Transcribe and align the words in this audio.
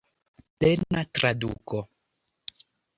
Plena 0.59 1.03
traduko. 1.19 1.85